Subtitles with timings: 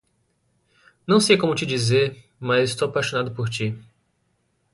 [1.05, 3.77] Não sei como te dizer, mas estou apaixonado por ti.